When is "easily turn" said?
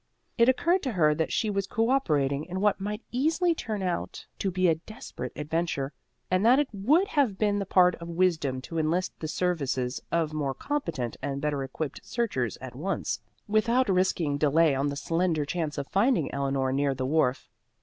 3.11-3.83